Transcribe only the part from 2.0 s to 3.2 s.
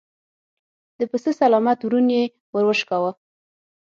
يې ور وشکاوه.